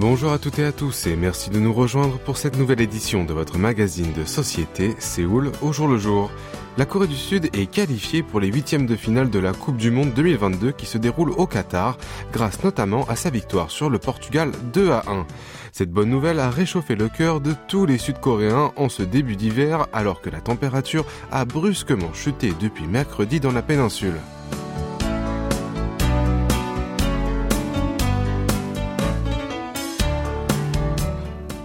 [0.00, 3.24] Bonjour à toutes et à tous et merci de nous rejoindre pour cette nouvelle édition
[3.24, 6.30] de votre magazine de société Séoul au jour le jour.
[6.76, 9.90] La Corée du Sud est qualifiée pour les huitièmes de finale de la Coupe du
[9.90, 11.98] Monde 2022 qui se déroule au Qatar,
[12.32, 15.26] grâce notamment à sa victoire sur le Portugal 2 à 1.
[15.72, 19.88] Cette bonne nouvelle a réchauffé le cœur de tous les Sud-Coréens en ce début d'hiver
[19.92, 24.20] alors que la température a brusquement chuté depuis mercredi dans la péninsule.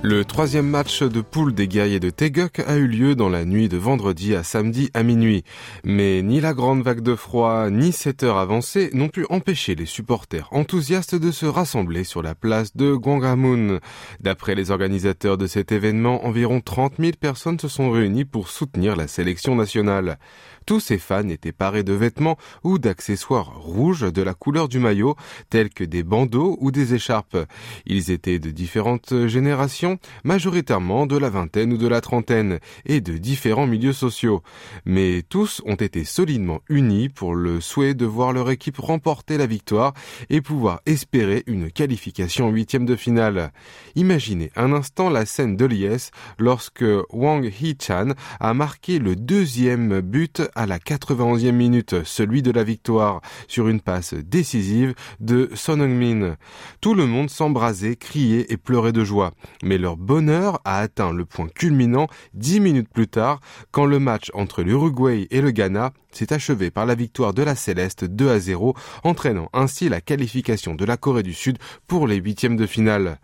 [0.06, 3.70] Le troisième match de poule des guerriers de Taeguk a eu lieu dans la nuit
[3.70, 5.46] de vendredi à samedi à minuit.
[5.86, 9.86] Mais ni la grande vague de froid, ni cette heure avancée n'ont pu empêcher les
[9.86, 13.80] supporters enthousiastes de se rassembler sur la place de Gwanghwamun.
[14.20, 18.98] D'après les organisateurs de cet événement, environ 30 000 personnes se sont réunies pour soutenir
[18.98, 20.18] la sélection nationale.
[20.66, 25.16] Tous ces fans étaient parés de vêtements ou d'accessoires rouges de la couleur du maillot,
[25.50, 27.38] tels que des bandeaux ou des écharpes.
[27.86, 29.93] Ils étaient de différentes générations,
[30.24, 34.42] majoritairement de la vingtaine ou de la trentaine, et de différents milieux sociaux.
[34.86, 39.46] Mais tous ont été solidement unis pour le souhait de voir leur équipe remporter la
[39.46, 39.94] victoire
[40.30, 43.52] et pouvoir espérer une qualification en huitième de finale.
[43.96, 50.42] Imaginez un instant la scène de l'IS lorsque Wang Hee-chan a marqué le deuxième but
[50.56, 56.36] à la 91e minute, celui de la victoire, sur une passe décisive de Son Heung-min.
[56.82, 59.34] Tout le monde s'embrasait, criait et pleurait de joie.
[59.64, 64.32] Mais leur bonheur a atteint le point culminant dix minutes plus tard, quand le match
[64.34, 68.40] entre l'Uruguay et le Ghana s'est achevé par la victoire de la Céleste 2 à
[68.40, 73.20] 0, entraînant ainsi la qualification de la Corée du Sud pour les huitièmes de finale.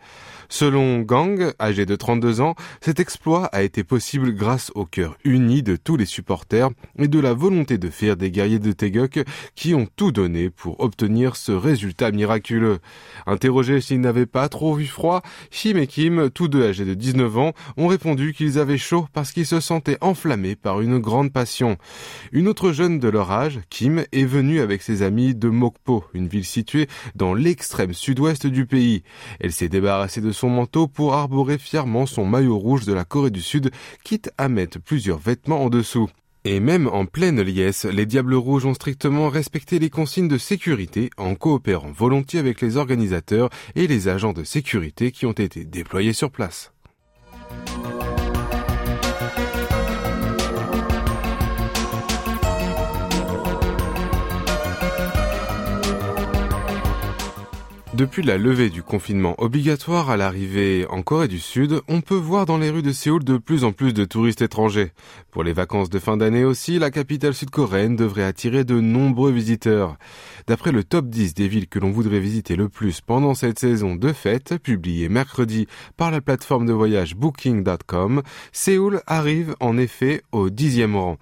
[0.52, 5.62] Selon Gang, âgé de 32 ans, cet exploit a été possible grâce au cœur uni
[5.62, 9.24] de tous les supporters et de la volonté de faire des guerriers de Taeguk
[9.54, 12.80] qui ont tout donné pour obtenir ce résultat miraculeux.
[13.28, 15.22] Interrogés s'ils n'avaient pas trop vu froid,
[15.52, 19.32] Shim et Kim, tous deux âgés de 19 ans, ont répondu qu'ils avaient chaud parce
[19.32, 21.78] qu'ils se sentaient enflammés par une grande passion.
[22.32, 26.28] Une autre jeune de leur âge, Kim, est venue avec ses amis de Mokpo, une
[26.28, 29.04] ville située dans l'extrême sud-ouest du pays.
[29.40, 33.30] Elle s'est débarrassée de son manteau pour arborer fièrement son maillot rouge de la Corée
[33.30, 33.72] du Sud,
[34.06, 36.10] quitte à mettre plusieurs vêtements en dessous.
[36.46, 41.10] Et même en pleine liesse, les Diables Rouges ont strictement respecté les consignes de sécurité
[41.18, 46.14] en coopérant volontiers avec les organisateurs et les agents de sécurité qui ont été déployés
[46.14, 46.72] sur place.
[58.00, 62.46] Depuis la levée du confinement obligatoire à l'arrivée en Corée du Sud, on peut voir
[62.46, 64.94] dans les rues de Séoul de plus en plus de touristes étrangers.
[65.32, 69.98] Pour les vacances de fin d'année aussi, la capitale sud-coréenne devrait attirer de nombreux visiteurs.
[70.48, 73.98] D'après le top 10 des villes que l'on voudrait visiter le plus pendant cette saison
[73.98, 75.68] de fête, publié mercredi
[75.98, 78.22] par la plateforme de voyage Booking.com,
[78.54, 81.18] Séoul arrive en effet au dixième rang.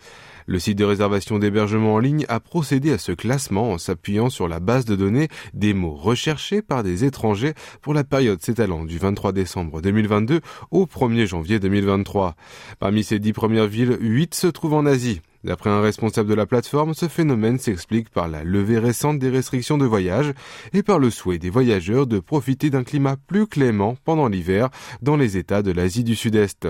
[0.49, 4.47] Le site de réservation d'hébergement en ligne a procédé à ce classement en s'appuyant sur
[4.47, 8.97] la base de données des mots recherchés par des étrangers pour la période s'étalant du
[8.97, 10.39] 23 décembre 2022
[10.71, 12.35] au 1er janvier 2023.
[12.79, 15.19] Parmi ces dix premières villes, huit se trouvent en Asie.
[15.43, 19.77] D'après un responsable de la plateforme, ce phénomène s'explique par la levée récente des restrictions
[19.77, 20.33] de voyage
[20.73, 24.69] et par le souhait des voyageurs de profiter d'un climat plus clément pendant l'hiver
[25.01, 26.67] dans les États de l'Asie du Sud-Est.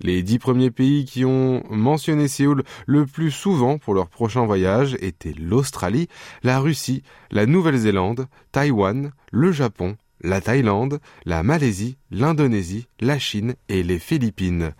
[0.00, 4.96] Les dix premiers pays qui ont mentionné Séoul le plus souvent pour leur prochain voyage
[5.00, 6.08] étaient l'Australie,
[6.42, 13.82] la Russie, la Nouvelle-Zélande, Taïwan, le Japon, la Thaïlande, la Malaisie, l'Indonésie, la Chine et
[13.82, 14.72] les Philippines.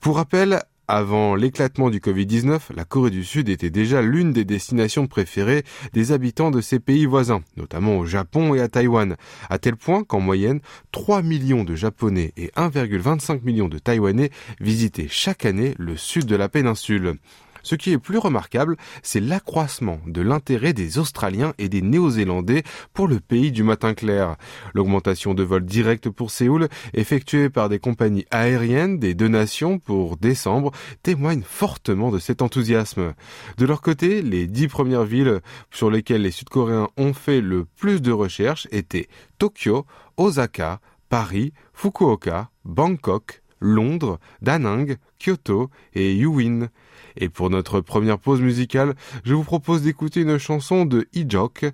[0.00, 5.06] Pour rappel, avant l'éclatement du Covid-19, la Corée du Sud était déjà l'une des destinations
[5.06, 9.16] préférées des habitants de ces pays voisins, notamment au Japon et à Taïwan,
[9.48, 10.60] à tel point qu'en moyenne,
[10.92, 16.36] 3 millions de Japonais et 1,25 millions de Taïwanais visitaient chaque année le sud de
[16.36, 17.14] la péninsule.
[17.64, 22.62] Ce qui est plus remarquable, c'est l'accroissement de l'intérêt des Australiens et des Néo-Zélandais
[22.92, 24.36] pour le pays du matin clair.
[24.74, 30.18] L'augmentation de vols directs pour Séoul, effectuée par des compagnies aériennes des deux nations pour
[30.18, 30.72] décembre,
[31.02, 33.14] témoigne fortement de cet enthousiasme.
[33.56, 35.40] De leur côté, les dix premières villes
[35.70, 39.08] sur lesquelles les Sud-Coréens ont fait le plus de recherches étaient
[39.38, 39.86] Tokyo,
[40.18, 46.68] Osaka, Paris, Fukuoka, Bangkok, Londres, Da Nang, Kyoto et Yuin.
[47.16, 48.94] Et pour notre première pause musicale,
[49.24, 51.66] je vous propose d'écouter une chanson de Ijok,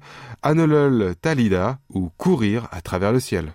[0.43, 3.53] Anolul Talida ou Courir à travers le ciel.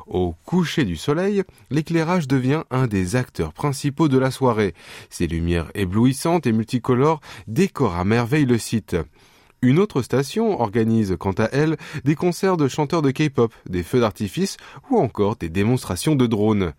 [0.06, 4.74] au coucher du soleil, l'éclairage devient un des acteurs principaux de la soirée.
[5.10, 8.96] Ses lumières éblouissantes et multicolores décorent à merveille le site.
[9.64, 14.00] Une autre station organise quant à elle des concerts de chanteurs de K-pop, des feux
[14.00, 14.58] d'artifice
[14.90, 16.74] ou encore des démonstrations de drones.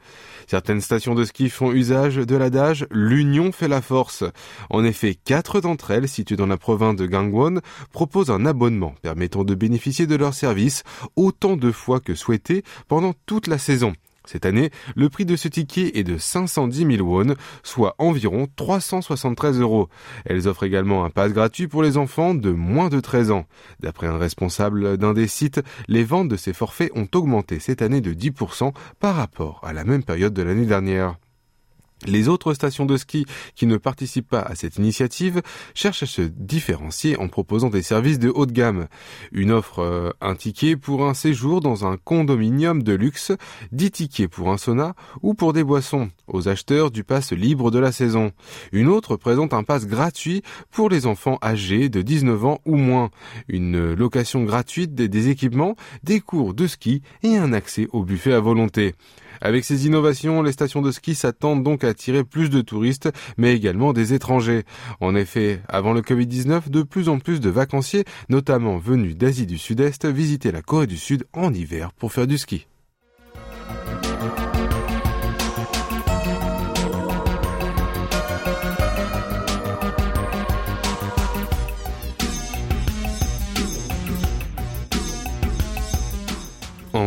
[0.45, 4.23] Certaines stations de ski font usage de l'adage l'union fait la force.
[4.69, 7.59] En effet, quatre d'entre elles, situées dans la province de Gangwon,
[7.91, 10.83] proposent un abonnement permettant de bénéficier de leurs services
[11.15, 13.93] autant de fois que souhaité pendant toute la saison.
[14.25, 19.59] Cette année, le prix de ce ticket est de 510 000 won, soit environ 373
[19.59, 19.89] euros.
[20.25, 23.45] Elles offrent également un pass gratuit pour les enfants de moins de 13 ans.
[23.79, 28.01] D'après un responsable d'un des sites, les ventes de ces forfaits ont augmenté cette année
[28.01, 31.17] de 10% par rapport à la même période de l'année dernière.
[32.05, 33.25] Les autres stations de ski
[33.55, 35.41] qui ne participent pas à cette initiative
[35.73, 38.87] cherchent à se différencier en proposant des services de haut de gamme.
[39.31, 43.31] Une offre, euh, un ticket pour un séjour dans un condominium de luxe,
[43.71, 47.79] 10 tickets pour un sauna ou pour des boissons aux acheteurs du pass libre de
[47.79, 48.33] la saison.
[48.73, 53.09] Une autre présente un pass gratuit pour les enfants âgés de 19 ans ou moins.
[53.47, 58.39] Une location gratuite des équipements, des cours de ski et un accès au buffet à
[58.41, 58.95] volonté.
[59.41, 63.55] Avec ces innovations, les stations de ski s'attendent donc à attirer plus de touristes, mais
[63.55, 64.63] également des étrangers.
[65.01, 69.57] En effet, avant le Covid-19, de plus en plus de vacanciers, notamment venus d'Asie du
[69.57, 72.67] Sud-Est, visitaient la Corée du Sud en hiver pour faire du ski.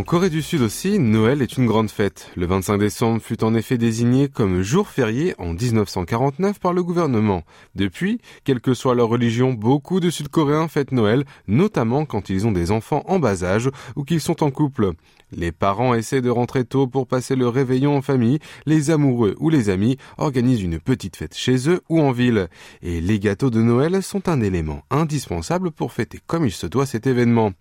[0.08, 2.30] Corée du Sud aussi, Noël est une grande fête.
[2.34, 7.42] Le 25 décembre fut en effet désigné comme jour férié en 1949 par le gouvernement.
[7.74, 12.52] Depuis, quelle que soit leur religion, beaucoup de Sud-Coréens fêtent Noël, notamment quand ils ont
[12.52, 14.92] des enfants en bas âge ou qu'ils sont en couple.
[15.30, 19.50] Les parents essaient de rentrer tôt pour passer le réveillon en famille, les amoureux ou
[19.50, 22.48] les amis organisent une petite fête chez eux ou en ville.
[22.80, 26.86] Et les gâteaux de Noël sont un élément indispensable pour fêter comme il se doit
[26.86, 27.52] cet événement.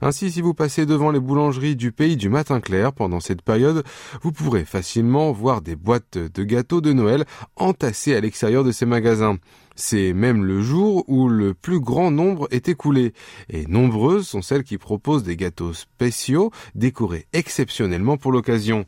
[0.00, 3.84] Ainsi, si vous passez devant les boulangeries du pays du matin clair pendant cette période,
[4.22, 7.24] vous pourrez facilement voir des boîtes de gâteaux de Noël
[7.56, 9.38] entassées à l'extérieur de ces magasins.
[9.74, 13.14] C'est même le jour où le plus grand nombre est écoulé,
[13.48, 18.84] et nombreuses sont celles qui proposent des gâteaux spéciaux décorés exceptionnellement pour l'occasion.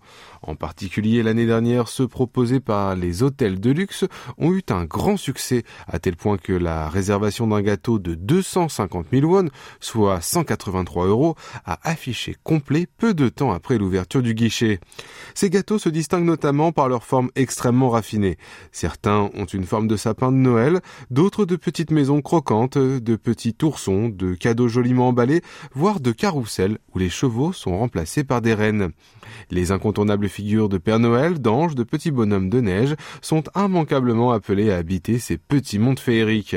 [0.46, 4.04] En particulier l'année dernière, ceux proposés par les hôtels de luxe
[4.36, 9.06] ont eu un grand succès, à tel point que la réservation d'un gâteau de 250
[9.10, 9.48] 000 won,
[9.80, 11.34] soit 183 euros,
[11.64, 14.80] a affiché complet peu de temps après l'ouverture du guichet.
[15.34, 18.36] Ces gâteaux se distinguent notamment par leur forme extrêmement raffinée.
[18.70, 23.56] Certains ont une forme de sapin de Noël, d'autres de petites maisons croquantes, de petits
[23.62, 25.42] oursons, de cadeaux joliment emballés,
[25.74, 28.90] voire de carrousels où les chevaux sont remplacés par des rennes.
[29.50, 34.70] Les incontournables figures de Père Noël, d'anges, de petits bonhommes de neige sont immanquablement appelés
[34.70, 36.56] à habiter ces petits mondes féeriques.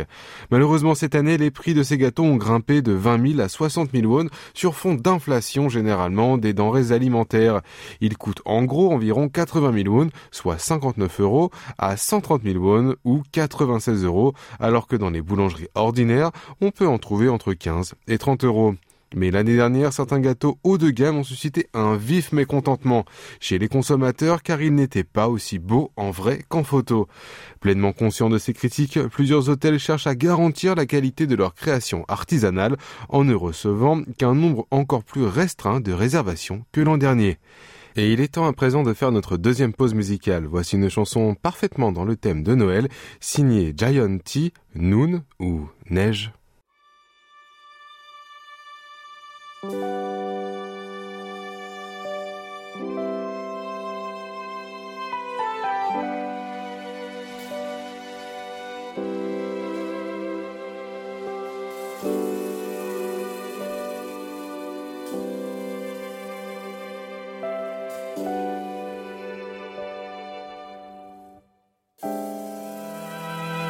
[0.52, 3.92] Malheureusement cette année, les prix de ces gâteaux ont grimpé de 20 000 à 60
[3.94, 7.62] 000 won sur fond d'inflation généralement des denrées alimentaires.
[8.02, 12.96] Ils coûtent en gros environ 80 000 won, soit 59 euros, à 130 000 won
[13.04, 16.32] ou 96 euros, alors que dans les boulangeries ordinaires,
[16.62, 18.76] on peut en trouver entre 15 et 30 euros.
[19.16, 23.06] Mais l'année dernière, certains gâteaux haut de gamme ont suscité un vif mécontentement
[23.40, 27.08] chez les consommateurs car ils n'étaient pas aussi beaux en vrai qu'en photo.
[27.62, 32.04] Pleinement conscient de ces critiques, plusieurs hôtels cherchent à garantir la qualité de leur création
[32.10, 32.76] artisanale
[33.08, 37.38] en ne recevant qu'un nombre encore plus restreint de réservations que l'an dernier.
[37.96, 40.46] Et il est temps à présent de faire notre deuxième pause musicale.
[40.46, 46.32] Voici une chanson parfaitement dans le thème de Noël, signée Giant T, Noon ou Neige.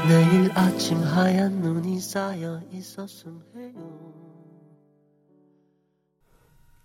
[0.08, 3.42] 내일 아침 하얀 눈이 쌓여 있었음.
[3.58, 3.67] 해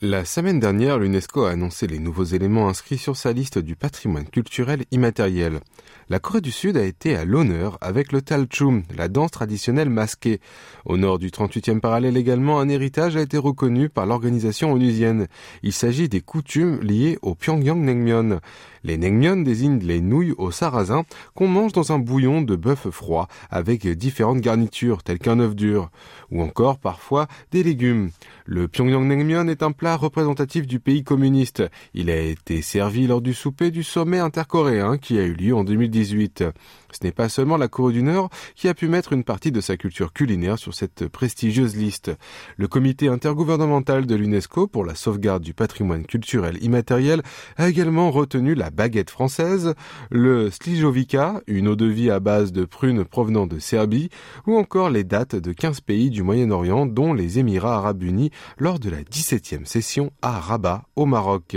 [0.04, 4.26] La semaine dernière, l'UNESCO a annoncé les nouveaux éléments inscrits sur sa liste du patrimoine
[4.26, 5.61] culturel immatériel.
[6.09, 10.40] La Corée du Sud a été à l'honneur avec le Talchum, la danse traditionnelle masquée.
[10.85, 15.28] Au nord du 38e parallèle également, un héritage a été reconnu par l'organisation onusienne.
[15.62, 18.40] Il s'agit des coutumes liées au Pyongyang Naengmyeon.
[18.82, 21.04] Les naengmyeon désignent les nouilles au sarrasin
[21.37, 25.90] qu'on mange dans un bouillon de bœuf froid avec différentes garnitures telles qu'un œuf dur
[26.32, 28.11] ou encore parfois des légumes.
[28.44, 31.62] Le Pyongyang est un plat représentatif du pays communiste.
[31.94, 35.64] Il a été servi lors du souper du sommet intercoréen qui a eu lieu en
[35.64, 36.44] 2018.
[36.92, 39.61] Ce n'est pas seulement la Corée du Nord qui a pu mettre une partie de
[39.61, 42.11] sa culture culinaire sur cette prestigieuse liste.
[42.56, 47.22] Le comité intergouvernemental de l'UNESCO pour la sauvegarde du patrimoine culturel immatériel
[47.56, 49.75] a également retenu la baguette française,
[50.11, 54.11] le slijovica, une eau de vie à base de prunes provenant de Serbie,
[54.46, 58.78] ou encore les dates de 15 pays du Moyen-Orient dont les Émirats arabes unis lors
[58.78, 61.56] de la 17e session à Rabat au Maroc.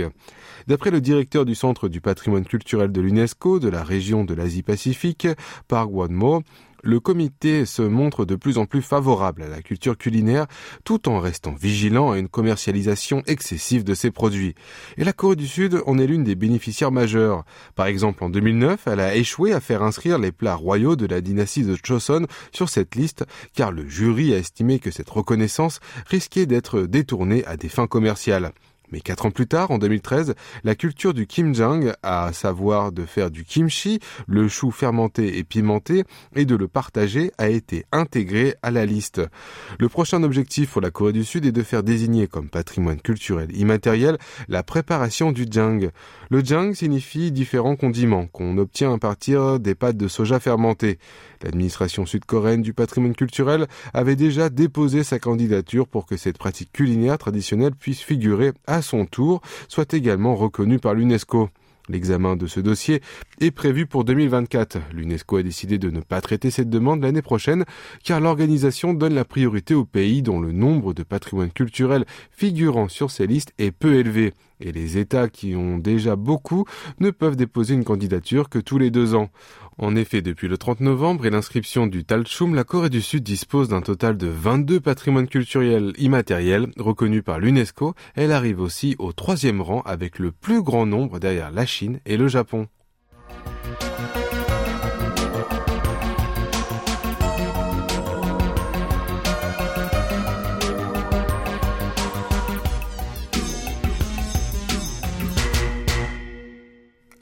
[0.66, 5.25] D'après le directeur du Centre du patrimoine culturel de l'UNESCO de la région de l'Asie-Pacifique,
[5.68, 6.42] Park Won-mo,
[6.86, 10.46] le comité se montre de plus en plus favorable à la culture culinaire
[10.84, 14.54] tout en restant vigilant à une commercialisation excessive de ses produits.
[14.96, 17.44] Et la Corée du Sud en est l'une des bénéficiaires majeures.
[17.74, 21.20] Par exemple, en 2009, elle a échoué à faire inscrire les plats royaux de la
[21.20, 26.46] dynastie de Choson sur cette liste car le jury a estimé que cette reconnaissance risquait
[26.46, 28.52] d'être détournée à des fins commerciales.
[28.92, 33.30] Mais quatre ans plus tard, en 2013, la culture du kimjang, à savoir de faire
[33.30, 38.70] du kimchi, le chou fermenté et pimenté, et de le partager, a été intégrée à
[38.70, 39.20] la liste.
[39.78, 43.56] Le prochain objectif pour la Corée du Sud est de faire désigner comme patrimoine culturel
[43.56, 45.90] immatériel la préparation du jang.
[46.30, 50.98] Le jang signifie différents condiments qu'on obtient à partir des pâtes de soja fermentées.
[51.42, 57.18] L'administration sud-coréenne du patrimoine culturel avait déjà déposé sa candidature pour que cette pratique culinaire
[57.18, 58.52] traditionnelle puisse figurer
[58.82, 61.50] son tour, soit également reconnue par l'UNESCO.
[61.88, 63.00] L'examen de ce dossier
[63.40, 64.78] est prévu pour 2024.
[64.92, 67.64] L'UNESCO a décidé de ne pas traiter cette demande l'année prochaine
[68.02, 73.12] car l'organisation donne la priorité aux pays dont le nombre de patrimoine culturel figurant sur
[73.12, 74.34] ces listes est peu élevé.
[74.58, 76.64] Et les États qui ont déjà beaucoup
[76.98, 79.30] ne peuvent déposer une candidature que tous les deux ans.
[79.78, 83.68] En effet, depuis le 30 novembre et l'inscription du Talchum, la Corée du Sud dispose
[83.68, 87.94] d'un total de 22 patrimoines culturels immatériels reconnus par l'UNESCO.
[88.14, 92.16] Elle arrive aussi au troisième rang avec le plus grand nombre derrière la Chine et
[92.16, 92.68] le Japon.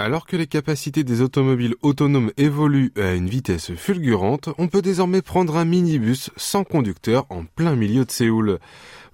[0.05, 5.23] Alors que les capacités des automobiles autonomes évoluent à une vitesse fulgurante, on peut désormais
[5.23, 8.59] prendre un minibus sans conducteur en plein milieu de Séoul.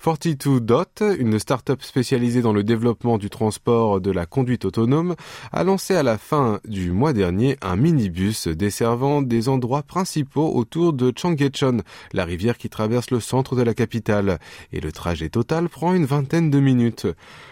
[0.02, 5.14] 42 Dot, une start-up spécialisée dans le développement du transport de la conduite autonome,
[5.52, 10.94] a lancé à la fin du mois dernier un minibus desservant des endroits principaux autour
[10.94, 11.82] de Changgecheon,
[12.14, 14.38] la rivière qui traverse le centre de la capitale,
[14.72, 17.06] et le trajet total prend une vingtaine de minutes.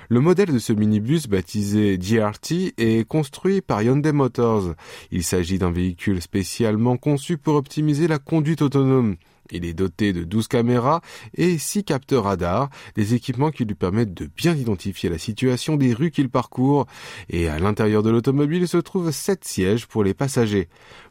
[0.09, 4.75] Le modèle de ce minibus, baptisé DRT, est construit par Hyundai Motors.
[5.11, 9.17] Il s'agit d'un véhicule spécialement conçu pour optimiser la conduite autonome.
[9.51, 11.01] Il est doté de 12 caméras
[11.35, 15.93] et 6 capteurs radars, des équipements qui lui permettent de bien identifier la situation des
[15.93, 16.87] rues qu'il parcourt.
[17.31, 20.69] Et à l'intérieur de l'automobile se trouvent 7 sièges pour les passagers.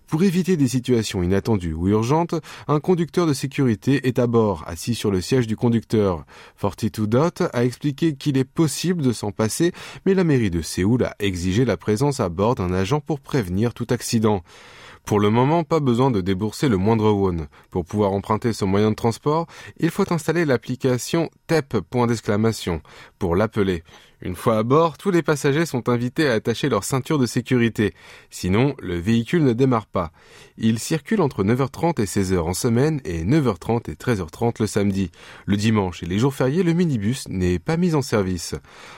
[0.07, 2.35] Pour éviter des situations inattendues ou urgentes,
[2.69, 6.25] un conducteur de sécurité est à bord, assis sur le siège du conducteur.
[6.61, 9.73] 42 Dot a expliqué qu'il est possible de s'en passer,
[10.05, 13.73] mais la mairie de Séoul a exigé la présence à bord d'un agent pour prévenir
[13.73, 14.43] tout accident.
[15.07, 17.47] Pour le moment, pas besoin de débourser le moindre won.
[17.69, 19.47] Pour pouvoir emprunter ce moyen de transport,
[19.79, 21.77] il faut installer l'application TEP,
[23.17, 23.85] pour l'appeler.
[24.21, 27.93] Une fois à bord, tous les passagers sont invités à attacher leur ceinture de sécurité.
[28.31, 30.11] Sinon, le véhicule ne démarre pas.
[30.57, 35.11] Il circule entre 9h30 et 16h en semaine et 9h30 et 13h30 le samedi.
[35.45, 38.55] Le dimanche et les jours fériés, le minibus n'est pas mis en service.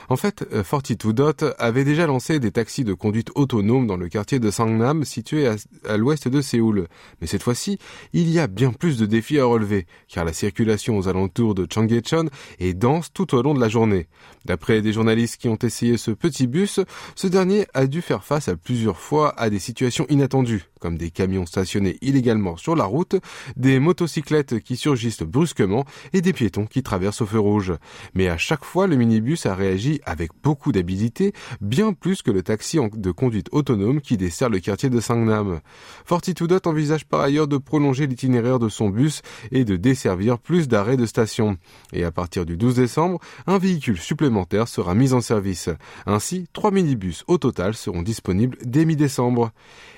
[0.08, 4.08] En fait, 42 euh, Dot avait déjà lancé des taxis de conduite autonome dans le
[4.08, 5.48] quartier de Sangnam, situé
[5.86, 6.88] à, l'ouest de Séoul.
[7.20, 7.78] Mais cette fois-ci,
[8.14, 11.66] il y a bien plus de défis à relever, car la circulation aux alentours de
[11.70, 14.06] Changgecheon est dense tout au long de la journée.
[14.46, 16.80] D'après des qui ont essayé ce petit bus,
[17.14, 21.10] ce dernier a dû faire face à plusieurs fois à des situations inattendues, comme des
[21.10, 23.16] camions stationnés illégalement sur la route,
[23.56, 27.72] des motocyclettes qui surgissent brusquement et des piétons qui traversent au feu rouge.
[28.14, 32.42] Mais à chaque fois, le minibus a réagi avec beaucoup d'habileté, bien plus que le
[32.42, 35.60] taxi de conduite autonome qui dessert le quartier de Sangnam.
[36.04, 40.96] Fortitude envisage par ailleurs de prolonger l'itinéraire de son bus et de desservir plus d'arrêts
[40.96, 41.56] de station.
[41.92, 45.68] Et à partir du 12 décembre, un véhicule supplémentaire sera mis en service.
[46.06, 49.50] Ainsi, trois minibus au total seront disponibles dès mi-décembre.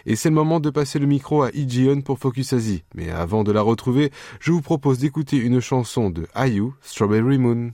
[0.06, 2.84] Et c'est le moment de passer le micro à Ijion pour Focus Asie.
[2.94, 7.72] Mais avant de la retrouver, je vous propose d'écouter une chanson de IU, Strawberry Moon.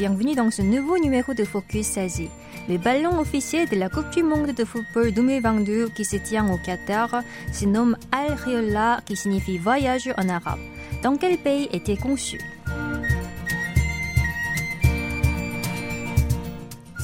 [0.00, 2.30] Bienvenue dans ce nouveau numéro de Focus Asie.
[2.70, 6.56] Le ballon officiel de la Coupe du Monde de football 2022 qui se tient au
[6.56, 7.20] Qatar
[7.52, 10.58] se nomme Al-Riyallah qui signifie voyage en arabe.
[11.02, 12.40] Dans quel pays était conçu?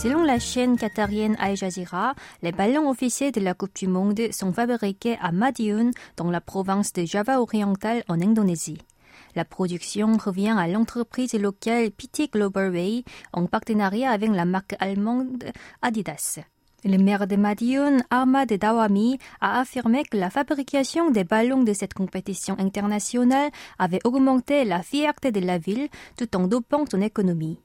[0.02, 4.54] Selon la chaîne qatarienne Al Jazeera, les ballons officiels de la Coupe du Monde sont
[4.54, 8.78] fabriqués à Madiun, dans la province de Java oriental en Indonésie.
[9.36, 15.44] La production revient à l'entreprise locale PT Way en partenariat avec la marque allemande
[15.82, 16.38] Adidas.
[16.86, 21.92] Le maire de Madiun, Ahmad Dawami, a affirmé que la fabrication des ballons de cette
[21.92, 27.60] compétition internationale avait augmenté la fierté de la ville tout en dopant son économie.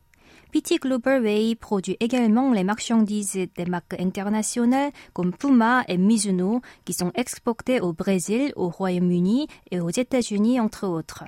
[0.52, 7.14] PT Way produit également les marchandises des marques internationales comme Puma et Mizuno qui sont
[7.16, 11.24] exportées au Brésil, au Royaume-Uni et aux États-Unis entre autres.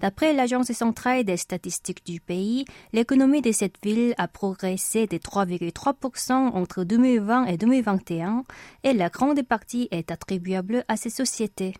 [0.00, 6.32] D'après l'Agence centrale des statistiques du pays, l'économie de cette ville a progressé de 3,3%
[6.32, 8.44] entre 2020 et 2021
[8.82, 11.74] et la grande partie est attribuable à ces sociétés.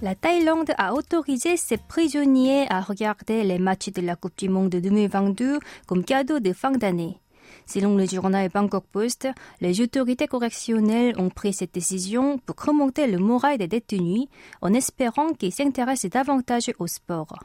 [0.00, 4.70] La Thaïlande a autorisé ses prisonniers à regarder les matchs de la Coupe du Monde
[4.70, 7.20] 2022 comme cadeau de fin d'année.
[7.68, 9.28] Selon le journal Bangkok Post,
[9.60, 14.24] les autorités correctionnelles ont pris cette décision pour remonter le moral des détenus
[14.62, 17.38] en espérant qu'ils s'intéressent davantage au sport.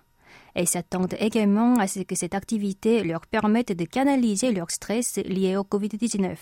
[0.56, 5.58] Elles s'attendent également à ce que cette activité leur permette de canaliser leur stress lié
[5.58, 6.38] au Covid-19.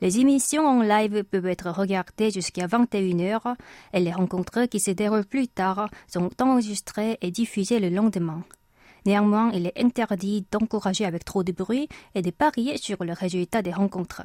[0.00, 3.56] Les émissions en live peuvent être regardées jusqu'à 21h
[3.92, 8.42] et les rencontres qui se déroulent plus tard sont enregistrées et diffusées le lendemain.
[9.06, 13.62] Néanmoins, il est interdit d'encourager avec trop de bruit et de parier sur le résultat
[13.62, 14.22] des rencontres.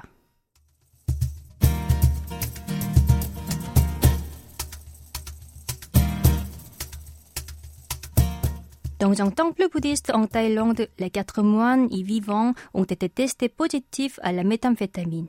[8.98, 14.20] Dans un temple bouddhiste en Thaïlande, les quatre moines y vivants ont été testés positifs
[14.22, 15.28] à la méthamphétamine.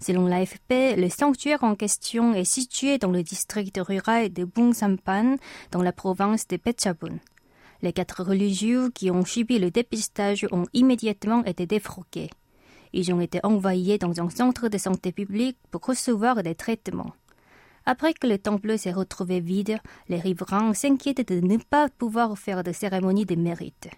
[0.00, 5.36] Selon l'AFP, le sanctuaire en question est situé dans le district rural de Bung Sampan,
[5.72, 7.18] dans la province de Phetchabun.
[7.80, 12.30] Les quatre religieux qui ont subi le dépistage ont immédiatement été défroqués.
[12.92, 17.14] Ils ont été envoyés dans un centre de santé publique pour recevoir des traitements.
[17.86, 22.64] Après que le temple s'est retrouvé vide, les riverains s'inquiètent de ne pas pouvoir faire
[22.64, 23.88] de cérémonie de mérite.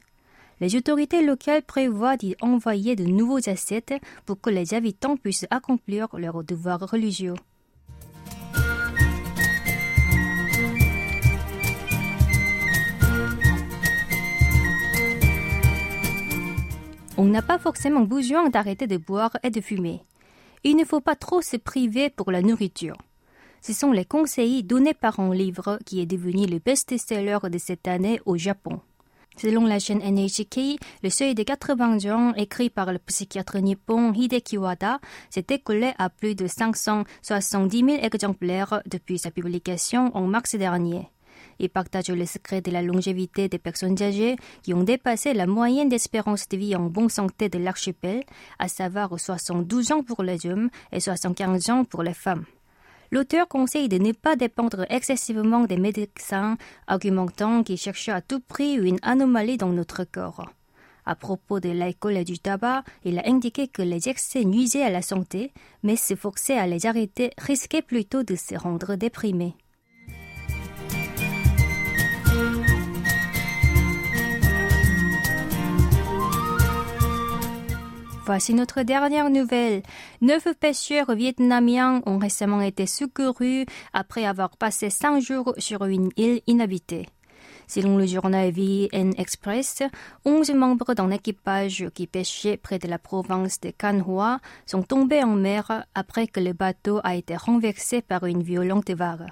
[0.60, 3.94] Les autorités locales prévoient d'y envoyer de nouveaux ascètes
[4.26, 7.34] pour que les habitants puissent accomplir leurs devoirs religieux.
[17.22, 20.00] On n'a pas forcément besoin d'arrêter de boire et de fumer.
[20.64, 22.96] Il ne faut pas trop se priver pour la nourriture.
[23.60, 27.86] Ce sont les conseils donnés par un livre qui est devenu le best-seller de cette
[27.86, 28.80] année au Japon.
[29.36, 34.56] Selon la chaîne NHK, le seuil de 80 ans écrit par le psychiatre nippon Hideki
[34.56, 41.10] Wada s'est écoulé à plus de 570 000 exemplaires depuis sa publication en mars dernier.
[41.62, 45.90] Il partage le secret de la longévité des personnes âgées qui ont dépassé la moyenne
[45.90, 48.22] d'espérance de vie en bonne santé de l'archipel,
[48.58, 52.46] à savoir 72 ans pour les hommes et 75 ans pour les femmes.
[53.12, 58.76] L'auteur conseille de ne pas dépendre excessivement des médecins, argumentant qu'ils cherchent à tout prix
[58.76, 60.48] une anomalie dans notre corps.
[61.04, 64.90] À propos de l'alcool et du tabac, il a indiqué que les excès nuisaient à
[64.90, 69.54] la santé, mais se forcer à les arrêter risquait plutôt de se rendre déprimé.
[78.30, 79.82] Voici notre dernière nouvelle.
[80.20, 86.40] Neuf pêcheurs vietnamiens ont récemment été secourus après avoir passé cinq jours sur une île
[86.46, 87.08] inhabitée.
[87.66, 89.82] Selon le journal VN Express,
[90.24, 95.24] onze membres d'un équipage qui pêchait près de la province de Can Hoa sont tombés
[95.24, 99.26] en mer après que le bateau a été renversé par une violente vague.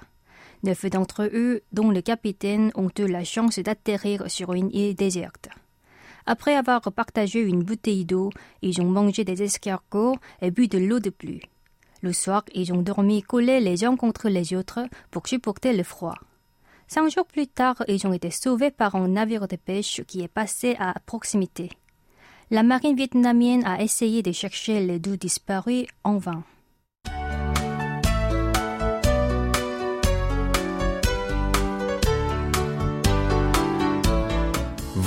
[0.63, 5.47] Neuf d'entre eux, dont le capitaine, ont eu la chance d'atterrir sur une île déserte.
[6.31, 8.29] Après avoir partagé une bouteille d'eau,
[8.61, 11.41] ils ont mangé des escargots et bu de l'eau de pluie.
[12.03, 16.13] Le soir, ils ont dormi collés les uns contre les autres pour supporter le froid.
[16.87, 20.27] Cinq jours plus tard, ils ont été sauvés par un navire de pêche qui est
[20.27, 21.71] passé à proximité.
[22.51, 26.43] La marine vietnamienne a essayé de chercher les deux disparus en vain.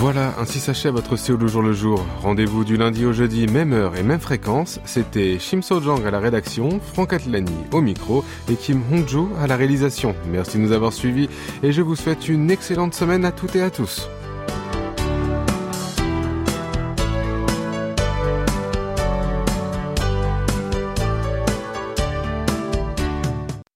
[0.03, 2.05] Voilà, ainsi s'achève votre Séoul jour le jour.
[2.23, 4.81] Rendez-vous du lundi au jeudi, même heure et même fréquence.
[4.85, 9.55] C'était Shim So-jang à la rédaction, Franck Atlani au micro et Kim Hongju à la
[9.55, 10.17] réalisation.
[10.27, 11.29] Merci de nous avoir suivis
[11.63, 14.09] et je vous souhaite une excellente semaine à toutes et à tous.